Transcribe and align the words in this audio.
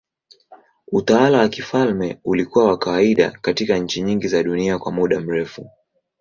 Utawala 0.91 1.37
wa 1.37 1.49
kifalme 1.49 2.19
ulikuwa 2.23 2.65
wa 2.67 2.77
kawaida 2.77 3.31
katika 3.41 3.77
nchi 3.77 4.01
nyingi 4.01 4.27
za 4.27 4.43
dunia 4.43 4.79
kwa 4.79 4.91
muda 4.91 5.19
mrefu. 5.19 5.69